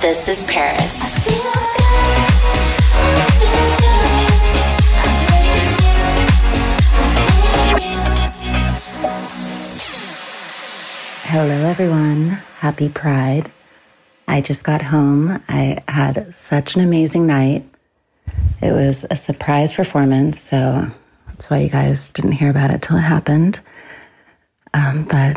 [0.00, 1.14] This is Paris.
[11.24, 12.30] Hello, everyone.
[12.56, 13.52] Happy Pride.
[14.26, 15.42] I just got home.
[15.48, 17.68] I had such an amazing night.
[18.62, 20.90] It was a surprise performance, so
[21.26, 23.60] that's why you guys didn't hear about it till it happened.
[24.72, 25.36] Um, but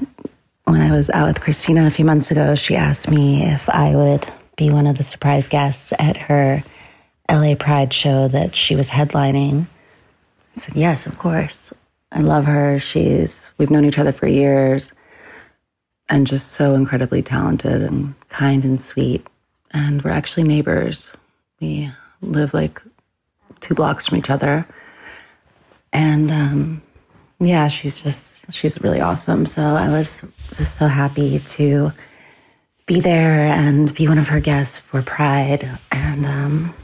[0.65, 3.95] when I was out with Christina a few months ago, she asked me if I
[3.95, 6.63] would be one of the surprise guests at her
[7.29, 9.67] LA Pride show that she was headlining.
[10.55, 11.73] I said, Yes, of course.
[12.11, 12.79] I love her.
[12.79, 14.93] She's, we've known each other for years
[16.09, 19.25] and just so incredibly talented and kind and sweet.
[19.71, 21.09] And we're actually neighbors.
[21.59, 21.91] We
[22.21, 22.81] live like
[23.61, 24.65] two blocks from each other.
[25.91, 26.81] And um,
[27.45, 29.45] yeah, she's just, she's really awesome.
[29.45, 30.21] So I was
[30.53, 31.91] just so happy to
[32.85, 35.79] be there and be one of her guests for Pride.
[35.91, 36.75] And um,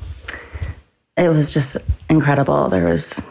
[1.17, 1.77] it was just
[2.09, 2.69] incredible.
[2.69, 3.23] There was,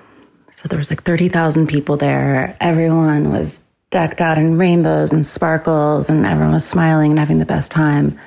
[0.53, 2.56] so there was like 30,000 people there.
[2.61, 7.47] Everyone was decked out in rainbows and sparkles, and everyone was smiling and having the
[7.47, 8.19] best time.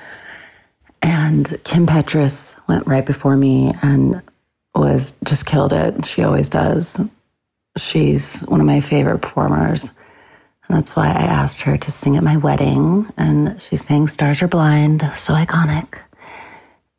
[1.03, 4.22] And Kim Petras went right before me and
[4.75, 6.06] was just killed it.
[6.06, 7.00] She always does.
[7.78, 9.90] She's one of my favorite performers.
[10.68, 13.12] And that's why I asked her to sing at my wedding.
[13.18, 16.00] And she sang Stars Are Blind, so iconic.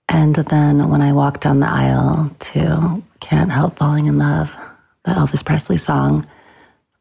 [0.09, 4.50] And then when I walked down the aisle to Can't Help Falling in Love,
[5.05, 6.27] the Elvis Presley song,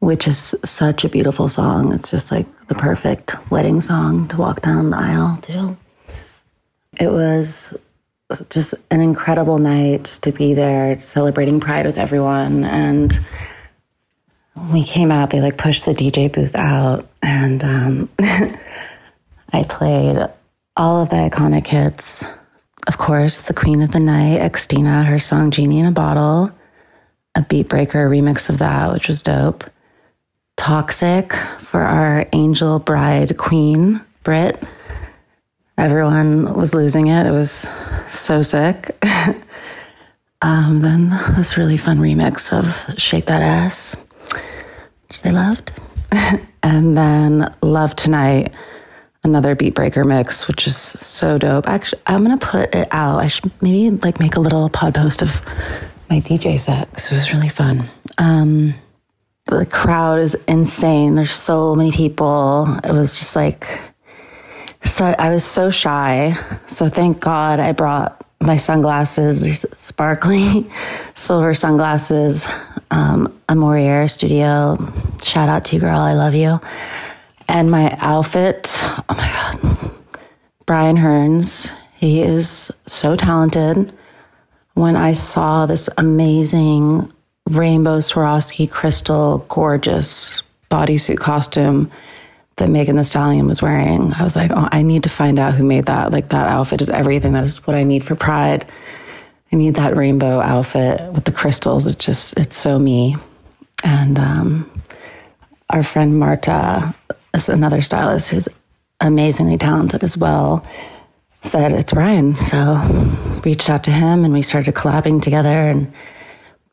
[0.00, 1.92] which is such a beautiful song.
[1.92, 5.76] It's just like the perfect wedding song to walk down the aisle to.
[6.98, 7.74] It was
[8.50, 12.64] just an incredible night just to be there celebrating Pride with everyone.
[12.64, 13.18] And
[14.72, 18.08] we came out, they like pushed the DJ booth out, and um,
[19.52, 20.18] I played
[20.76, 22.24] all of the iconic hits.
[22.86, 26.50] Of course, the queen of the night, Xtina, her song Genie in a Bottle,
[27.34, 29.64] a Beat Breaker remix of that, which was dope.
[30.56, 34.62] Toxic for our angel bride queen, Brit.
[35.78, 37.26] Everyone was losing it.
[37.26, 37.66] It was
[38.10, 38.96] so sick.
[40.42, 43.96] um, then this really fun remix of Shake That Ass,
[45.12, 45.72] which they loved.
[46.62, 48.50] and then Love Tonight,
[49.24, 51.68] another beat breaker mix, which is so dope.
[51.68, 53.18] Actually, I'm gonna put it out.
[53.18, 55.28] I should maybe like make a little pod post of
[56.08, 57.90] my DJ set because it was really fun.
[58.16, 58.72] Um,
[59.48, 61.14] the crowd is insane.
[61.14, 62.78] There's so many people.
[62.82, 63.82] It was just like,
[64.86, 66.34] so I was so shy.
[66.68, 70.70] So thank God I brought my sunglasses, these sparkly
[71.16, 72.46] silver sunglasses,
[72.92, 74.78] um, a studio.
[75.22, 75.98] Shout out to you, girl.
[75.98, 76.60] I love you.
[77.48, 79.28] And my outfit, oh my
[79.62, 79.90] God.
[80.66, 83.92] Brian Hearns, he is so talented.
[84.74, 87.12] When I saw this amazing
[87.50, 91.90] rainbow Swarovski crystal, gorgeous bodysuit costume
[92.56, 95.54] that Megan Thee Stallion was wearing, I was like, oh, I need to find out
[95.54, 96.12] who made that.
[96.12, 97.32] Like, that outfit is everything.
[97.32, 98.66] That is what I need for Pride.
[99.52, 101.86] I need that rainbow outfit with the crystals.
[101.86, 103.16] It's just, it's so me.
[103.84, 104.82] And um,
[105.70, 106.94] our friend Marta
[107.34, 108.48] is another stylist who's
[109.00, 110.66] amazingly talented as well.
[111.42, 112.36] Said it's Brian.
[112.36, 112.76] So
[113.44, 115.92] reached out to him and we started collabing together and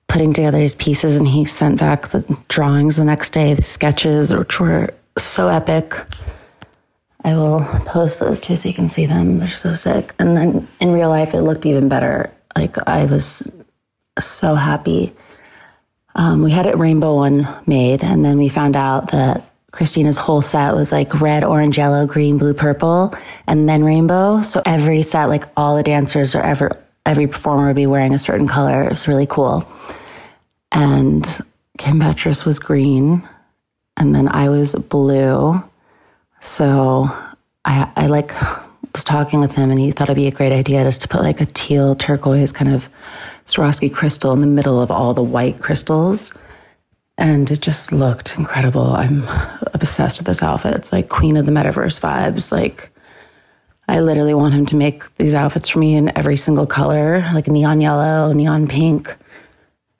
[0.08, 1.18] putting together these pieces.
[1.18, 5.96] And he sent back the drawings the next day, the sketches, which were so epic.
[7.26, 9.40] I will post those too so you can see them.
[9.40, 10.14] They're so sick.
[10.20, 12.31] And then in real life, it looked even better.
[12.56, 13.48] Like I was
[14.19, 15.13] so happy.
[16.16, 20.42] Um, we had it rainbow one made, and then we found out that Christina's whole
[20.42, 23.13] set was like red, orange, yellow, green, blue, purple,
[23.48, 24.42] and then rainbow.
[24.42, 28.19] So every set, like all the dancers or ever every performer would be wearing a
[28.19, 28.84] certain color.
[28.84, 29.68] It was really cool.
[30.72, 31.25] And
[31.78, 33.28] Kim Petras was green,
[33.98, 35.63] and then I was blue.
[36.42, 37.10] So
[37.66, 38.31] I, I like
[38.94, 41.21] was talking with him, and he thought it'd be a great idea just to put
[41.21, 42.88] like a teal turquoise kind of
[43.45, 46.31] Swarovski crystal in the middle of all the white crystals.
[47.18, 48.94] And it just looked incredible.
[48.94, 49.24] I'm
[49.74, 50.74] obsessed with this outfit.
[50.74, 52.51] It's like Queen of the Metaverse vibes.
[52.51, 52.89] Like,
[53.89, 57.47] I literally want him to make these outfits for me in every single color, like
[57.47, 59.15] neon yellow, neon pink,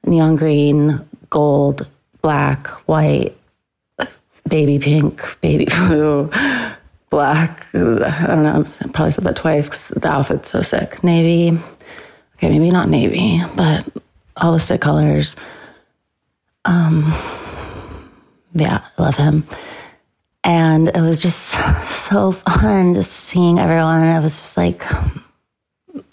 [0.06, 1.88] neon green, gold,
[2.22, 3.36] black, white,
[4.48, 6.30] baby pink, baby blue,
[7.10, 7.66] black.
[7.74, 7.78] I
[8.28, 8.64] don't know.
[8.66, 11.04] I probably said that twice because the outfit's so sick.
[11.04, 11.60] Navy.
[12.36, 13.86] Okay, maybe not navy, but
[14.38, 15.36] all the sick colors.
[16.66, 17.14] Um,
[18.54, 19.46] yeah, I love him.
[20.44, 21.50] And it was just
[21.88, 24.04] so fun just seeing everyone.
[24.04, 24.84] It was just like,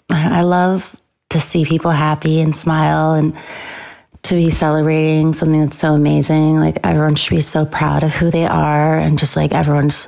[0.09, 0.95] I love
[1.29, 3.37] to see people happy and smile and
[4.23, 6.57] to be celebrating something that's so amazing.
[6.57, 10.07] Like everyone should be so proud of who they are and just like everyone's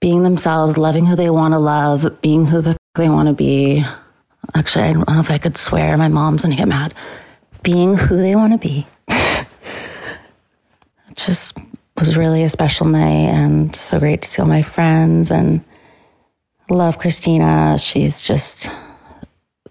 [0.00, 3.84] being themselves, loving who they want to love, being who the they want to be.
[4.54, 5.96] Actually, I don't know if I could swear.
[5.96, 6.94] My mom's gonna get mad.
[7.62, 8.86] Being who they want to be.
[11.14, 11.56] just
[11.96, 15.64] was really a special night and so great to see all my friends and
[16.70, 17.76] love Christina.
[17.78, 18.68] She's just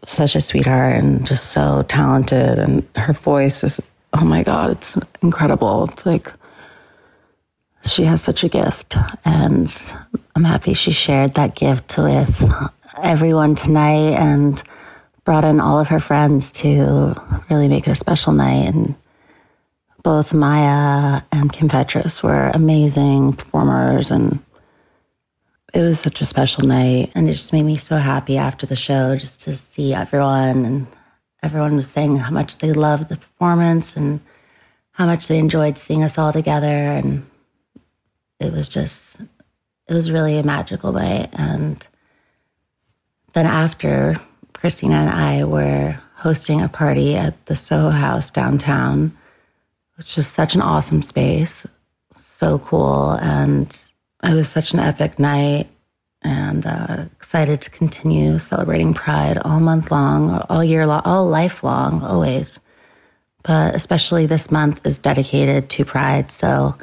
[0.04, 3.80] such a sweetheart and just so talented and her voice is
[4.14, 5.90] oh my god, it's incredible.
[5.92, 6.32] It's like
[7.92, 9.94] she has such a gift and
[10.36, 12.44] I'm happy she shared that gift with
[13.02, 14.62] everyone tonight and
[15.28, 17.14] brought in all of her friends to
[17.50, 18.74] really make it a special night.
[18.74, 18.96] And
[20.04, 24.40] both Maya and Kim Petras were amazing performers, and
[25.74, 27.12] it was such a special night.
[27.14, 30.66] And it just made me so happy after the show just to see everyone.
[30.66, 30.88] And
[31.44, 34.22] everyone was saying how much they loved the performance and
[34.92, 36.68] how much they enjoyed seeing us all together.
[36.68, 37.26] And
[38.40, 39.20] it was just,
[39.88, 41.30] it was really a magical night.
[41.34, 41.86] And
[43.34, 44.20] then after,
[44.54, 49.16] Christina and I were hosting a party at the Soho House downtown,
[49.98, 51.66] which is such an awesome space,
[52.38, 53.78] so cool, and
[54.24, 55.70] it was such an epic night.
[56.24, 61.64] And uh, excited to continue celebrating Pride all month long, all year long, all life
[61.64, 62.60] long, always.
[63.44, 66.32] But especially this month is dedicated to Pride.
[66.32, 66.76] So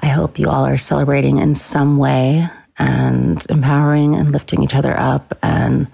[0.00, 2.48] I hope you all are celebrating in some way
[2.78, 5.86] and empowering and lifting each other up and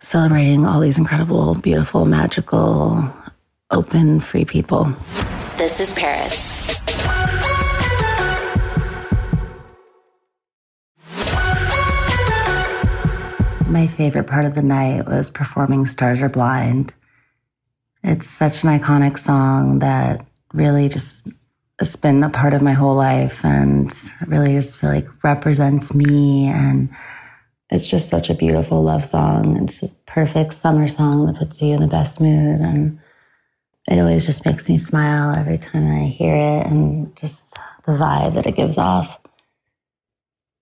[0.00, 3.12] celebrating all these incredible, beautiful, magical,
[3.72, 4.94] open, free people.
[5.56, 6.52] This is Paris.
[13.66, 16.94] My favorite part of the night was performing Stars Are Blind.
[18.04, 21.26] It's such an iconic song that really just
[21.78, 23.92] has been a part of my whole life and
[24.26, 26.88] really just feel like represents me and
[27.70, 29.64] it's just such a beautiful love song.
[29.64, 32.98] It's a perfect summer song that puts you in the best mood and
[33.88, 37.42] it always just makes me smile every time I hear it and just
[37.84, 39.18] the vibe that it gives off.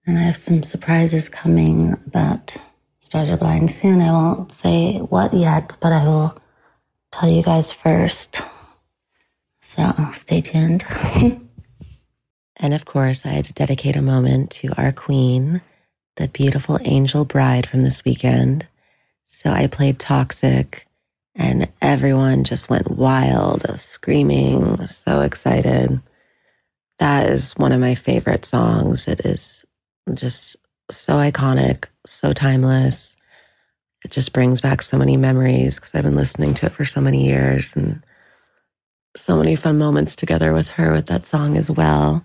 [0.07, 2.57] And I have some surprises coming about
[3.01, 4.01] Stars Are Blind soon.
[4.01, 6.37] I won't say what yet, but I will
[7.13, 8.41] tell you guys first.
[9.77, 10.85] So stay tuned.
[12.57, 15.63] and of course, I had to dedicate a moment to our queen,
[16.17, 18.67] the beautiful angel bride from this weekend.
[19.27, 20.87] So I played Toxic,
[21.35, 26.01] and everyone just went wild, screaming, so excited.
[26.99, 29.09] that is one of my favorite songs.
[29.09, 29.65] It is
[30.15, 30.57] just
[30.91, 33.17] so iconic, so timeless.
[34.05, 37.01] It just brings back so many memories because I've been listening to it for so
[37.01, 38.03] many years and
[39.17, 42.25] so many fun moments together with her with that song as well.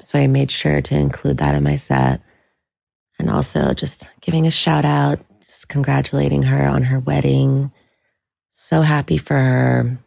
[0.00, 2.20] So I made sure to include that in my set.
[3.18, 7.72] And also just giving a shout out, just congratulating her on her wedding.
[8.56, 9.98] So happy for her.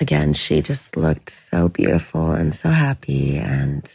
[0.00, 3.36] Again, she just looked so beautiful and so happy.
[3.36, 3.94] And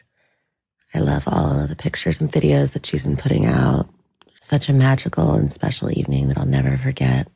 [0.94, 3.90] I love all of the pictures and videos that she's been putting out.
[4.40, 7.28] Such a magical and special evening that I'll never forget.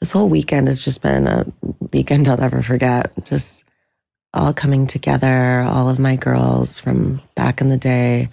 [0.00, 1.46] This whole weekend has just been a
[1.92, 3.12] weekend I'll never forget.
[3.24, 3.64] Just
[4.32, 8.28] all coming together, all of my girls from back in the day,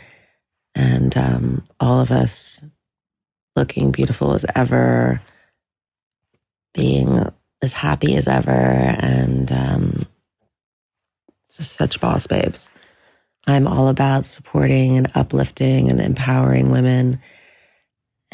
[0.75, 2.61] and um, all of us
[3.55, 5.21] looking beautiful as ever,
[6.73, 7.31] being
[7.61, 10.05] as happy as ever, and um,
[11.57, 12.69] just such boss babes.
[13.47, 17.21] I'm all about supporting and uplifting and empowering women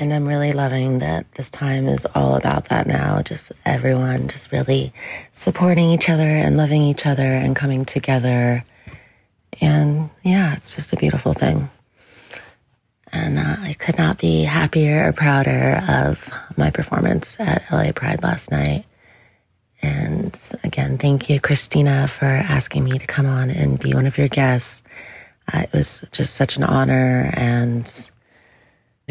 [0.02, 3.22] and I'm really loving that this time is all about that now.
[3.22, 4.92] Just everyone just really
[5.34, 8.66] supporting each other and loving each other and coming together.
[9.62, 11.70] And yeah, it's just a beautiful thing.
[13.14, 16.28] And uh, I could not be happier or prouder of
[16.58, 18.86] my performance at LA Pride last night.
[19.84, 24.18] And again, thank you, Christina, for asking me to come on and be one of
[24.18, 24.82] your guests.
[25.54, 28.10] Uh, it was just such an honor and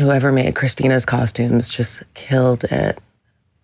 [0.01, 2.99] whoever made Christina's costumes just killed it.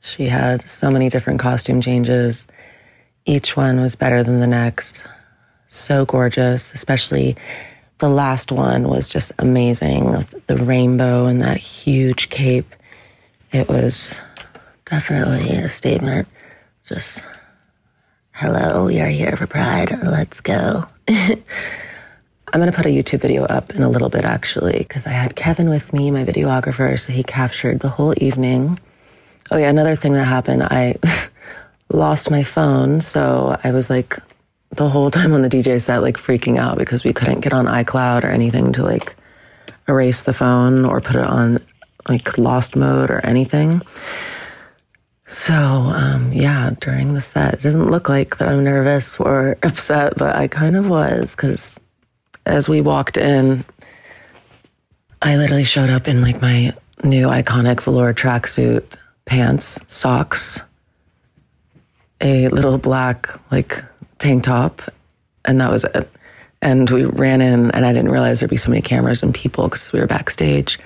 [0.00, 2.47] She had so many different costume changes.
[3.25, 5.02] Each one was better than the next.
[5.69, 7.37] So gorgeous, especially
[7.99, 10.26] the last one was just amazing.
[10.47, 12.73] The rainbow and that huge cape.
[13.52, 14.21] It was
[14.85, 16.28] definitely a statement.
[16.87, 17.25] Just,
[18.33, 19.99] hello, we are here for Pride.
[20.02, 20.85] Let's go.
[22.57, 25.11] I'm going to put a YouTube video up in a little bit, actually, because I
[25.11, 28.81] had Kevin with me, my videographer, so he captured the whole evening.
[29.51, 30.95] Oh, yeah, another thing that happened, I
[31.91, 34.19] lost my phone, so I was like
[34.71, 37.67] the whole time on the DJ set, like freaking out because we couldn't get on
[37.67, 39.15] iCloud or anything to like
[39.87, 41.59] erase the phone or put it on
[42.09, 43.83] like lost mode or anything.
[45.27, 50.17] So, um, yeah, during the set, it doesn't look like that I'm nervous or upset,
[50.17, 51.79] but I kind of was because
[52.47, 53.65] as we walked in,
[55.23, 56.73] I literally showed up in like my
[57.05, 60.61] new iconic velour tracksuit, pants, socks,
[62.21, 63.83] a little black like
[64.19, 64.81] tank top,
[65.45, 66.11] and that was it.
[66.62, 69.65] And we ran in, and I didn't realize there'd be so many cameras and people
[69.69, 70.79] because we were backstage.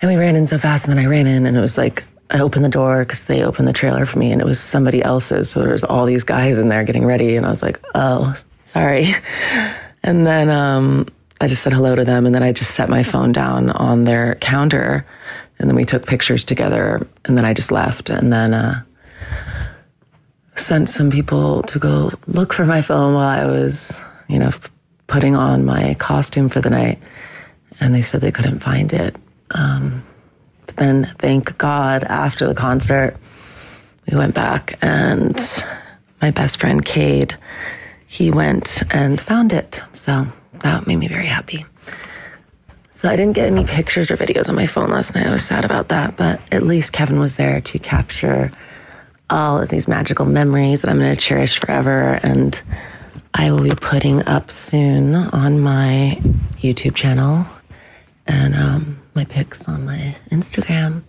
[0.00, 2.04] And we ran in so fast, and then I ran in, and it was like
[2.30, 5.02] I opened the door because they opened the trailer for me, and it was somebody
[5.02, 5.50] else's.
[5.50, 8.34] So there was all these guys in there getting ready, and I was like, "Oh,
[8.72, 9.14] sorry."
[10.02, 11.06] And then um,
[11.40, 12.26] I just said hello to them.
[12.26, 15.06] And then I just set my phone down on their counter.
[15.58, 17.06] And then we took pictures together.
[17.24, 18.10] And then I just left.
[18.10, 18.82] And then uh,
[20.56, 23.96] sent some people to go look for my phone while I was,
[24.28, 24.50] you know,
[25.06, 27.00] putting on my costume for the night.
[27.80, 29.16] And they said they couldn't find it.
[29.52, 30.04] Um,
[30.76, 33.16] then, thank God, after the concert,
[34.10, 35.36] we went back and
[36.20, 37.36] my best friend, Cade,
[38.08, 39.80] he went and found it.
[39.94, 40.26] So
[40.60, 41.64] that made me very happy.
[42.94, 45.26] So I didn't get any pictures or videos on my phone last night.
[45.26, 48.50] I was sad about that, but at least Kevin was there to capture
[49.30, 52.18] all of these magical memories that I'm going to cherish forever.
[52.22, 52.60] And
[53.34, 56.18] I will be putting up soon on my
[56.60, 57.46] YouTube channel
[58.26, 61.02] and um, my pics on my Instagram.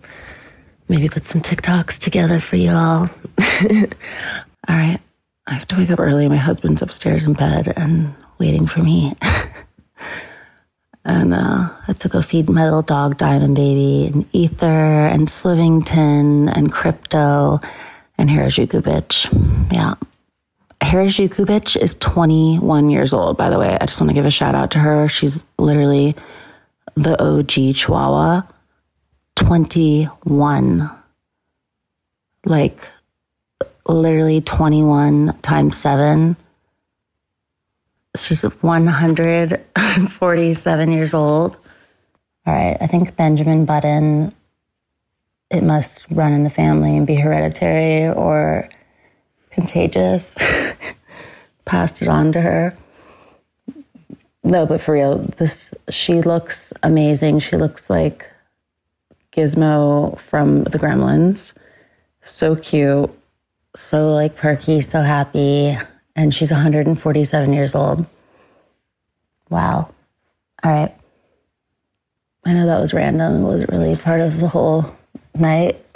[0.88, 3.08] Maybe put some TikToks together for you all.
[4.68, 5.00] all right.
[5.46, 6.28] I have to wake up early.
[6.28, 9.14] My husband's upstairs in bed and waiting for me.
[11.04, 15.28] and uh, I had to go feed my little dog Diamond Baby and Ether and
[15.28, 17.58] Slivington and Crypto
[18.18, 19.72] and Harajuku Bitch.
[19.72, 19.94] Yeah.
[20.82, 23.76] Harajuku Bitch is 21 years old, by the way.
[23.80, 25.08] I just want to give a shout out to her.
[25.08, 26.14] She's literally
[26.96, 28.42] the OG Chihuahua.
[29.36, 30.90] 21.
[32.44, 32.78] Like,
[33.94, 36.36] literally 21 times seven.
[38.16, 41.56] She's 147 years old.
[42.46, 44.34] All right, I think Benjamin Button,
[45.50, 48.68] it must run in the family and be hereditary or
[49.50, 50.34] contagious.
[51.64, 52.74] Passed it on to her.
[54.42, 57.40] No, but for real, this she looks amazing.
[57.40, 58.26] She looks like
[59.36, 61.52] Gizmo from the Gremlins.
[62.24, 63.10] So cute
[63.76, 65.78] so like perky, so happy.
[66.16, 68.04] And she's 147 years old.
[69.48, 69.90] Wow.
[70.62, 70.94] All right.
[72.44, 73.42] I know that was random.
[73.42, 74.84] It wasn't really part of the whole
[75.34, 75.84] night.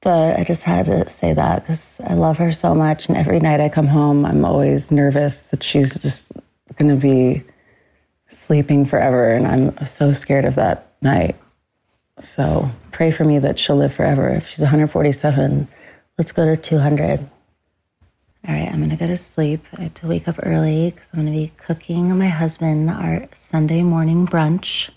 [0.00, 3.08] but I just had to say that because I love her so much.
[3.08, 6.32] And every night I come home, I'm always nervous that she's just
[6.76, 7.42] going to be
[8.30, 9.32] sleeping forever.
[9.32, 11.36] And I'm so scared of that night.
[12.20, 14.28] So pray for me that she'll live forever.
[14.28, 15.68] If she's 147,
[16.18, 17.20] let's go to 200.
[18.48, 19.62] All right, I'm going to go to sleep.
[19.76, 23.28] I have to wake up early because I'm going to be cooking my husband our
[23.34, 24.88] Sunday morning brunch.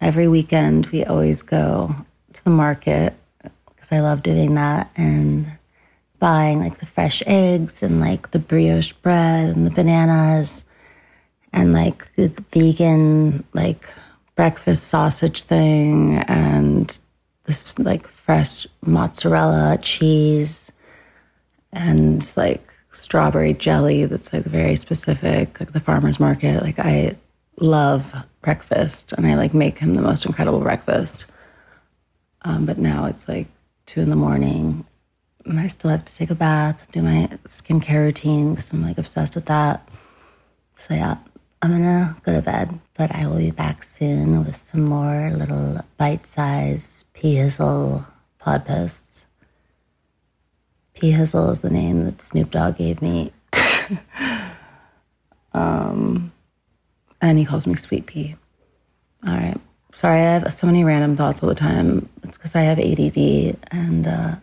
[0.00, 1.94] Every weekend, we always go
[2.32, 5.50] to the market because I love doing that and
[6.20, 10.62] buying like the fresh eggs and like the brioche bread and the bananas
[11.52, 13.88] and like the vegan like
[14.36, 16.98] breakfast sausage thing and
[17.46, 20.72] this like fresh mozzarella cheese
[21.74, 26.62] and like strawberry jelly that's like very specific like the farmers market.
[26.62, 27.14] Like i
[27.58, 28.06] love
[28.40, 31.26] breakfast and i like make him the most incredible breakfast.
[32.40, 33.48] Um, but now it's like
[33.84, 34.86] two in the morning
[35.44, 38.96] and i still have to take a bath do my skincare routine because i'm like
[38.96, 39.86] obsessed with that.
[40.78, 41.18] So yeah
[41.60, 45.82] I'm gonna go to bed, but I will be back soon with some more little
[45.98, 48.06] bite sized P Hizzle
[48.42, 49.24] pod posts.
[50.94, 53.32] P Hizzle is the name that Snoop Dogg gave me.
[55.52, 56.32] um,
[57.20, 58.36] and he calls me Sweet Pea.
[59.26, 59.58] All right.
[59.94, 62.08] Sorry, I have so many random thoughts all the time.
[62.24, 64.36] It's because I have ADD and uh,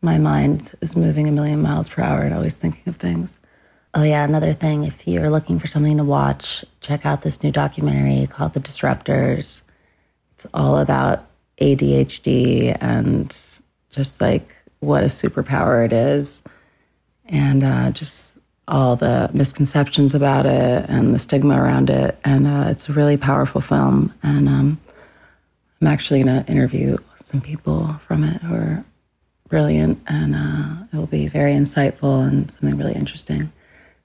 [0.00, 3.38] my mind is moving a million miles per hour and always thinking of things.
[3.94, 7.52] Oh, yeah, another thing, if you're looking for something to watch, check out this new
[7.52, 9.60] documentary called The Disruptors.
[10.34, 11.26] It's all about
[11.62, 13.36] ADHD and
[13.90, 14.48] just like
[14.80, 16.42] what a superpower it is,
[17.26, 18.32] and uh, just
[18.68, 22.18] all the misconceptions about it and the stigma around it.
[22.24, 24.12] And uh, it's a really powerful film.
[24.22, 24.80] And um,
[25.80, 28.84] I'm actually going to interview some people from it who are
[29.48, 33.52] brilliant, and uh, it will be very insightful and something really interesting.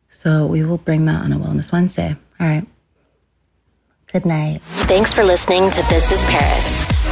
[0.10, 2.16] So we will bring that on a Wellness Wednesday.
[2.40, 2.68] All right.
[4.12, 4.62] Good night.
[4.62, 6.97] Thanks for listening to This is Paris.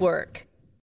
[0.00, 0.46] work.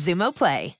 [0.00, 0.79] Xumo Play.